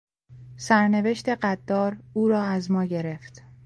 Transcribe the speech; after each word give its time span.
سرنوشت 0.57 1.29
قدار 1.29 1.97
او 2.13 2.27
را 2.27 2.43
از 2.43 2.71
ما 2.71 2.85
گرفت. 2.85 3.41